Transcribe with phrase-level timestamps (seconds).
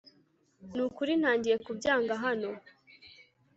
[0.75, 2.49] Nukuri ntangiye kubyanga hano